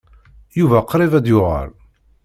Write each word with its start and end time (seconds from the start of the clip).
Yuba 0.59 0.79
qrib 0.89 1.13
ad 1.17 1.23
d-yuɣal. 1.25 1.69